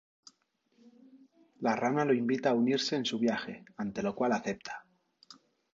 La 1.59 1.75
rana 1.75 2.05
lo 2.05 2.13
invita 2.15 2.49
a 2.49 2.55
unirse 2.55 2.95
en 2.95 3.05
su 3.05 3.19
viaje, 3.19 3.63
ante 3.77 4.01
lo 4.01 4.15
cual 4.15 4.31
acepta. 4.31 4.83